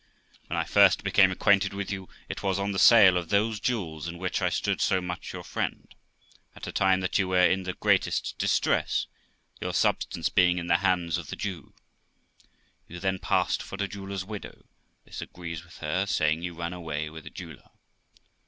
When 0.47 0.57
I 0.57 0.63
first 0.63 1.03
became 1.03 1.29
acquainted 1.31 1.75
with 1.75 1.91
you, 1.91 2.09
it 2.27 2.41
was 2.41 2.57
on 2.57 2.71
tfie 2.71 2.79
sale 2.79 3.17
of 3.17 3.29
those 3.29 3.59
jewels, 3.59 4.07
in 4.07 4.17
which 4.17 4.41
I 4.41 4.49
stood 4.49 4.81
so 4.81 4.99
much 4.99 5.31
your 5.31 5.43
friend, 5.43 5.93
at 6.55 6.65
a 6.65 6.71
time 6.71 7.01
that 7.01 7.19
you 7.19 7.27
were 7.27 7.39
in 7.45 7.65
the 7.65 7.73
greatest 7.75 8.35
distress, 8.39 9.05
your 9.59 9.75
substance 9.75 10.29
being 10.29 10.57
in 10.57 10.65
the 10.65 10.77
hands 10.77 11.19
of 11.19 11.27
the 11.27 11.35
Jew; 11.35 11.75
you 12.87 12.99
then 12.99 13.19
passed 13.19 13.61
for 13.61 13.75
a 13.79 13.87
jeweller's 13.87 14.25
widow; 14.25 14.65
this 15.05 15.21
agrees 15.21 15.63
with 15.63 15.77
her 15.81 16.07
saying 16.07 16.41
you 16.41 16.55
ran 16.55 16.73
away 16.73 17.07
with 17.11 17.27
a 17.27 17.29
jeweller. 17.29 17.69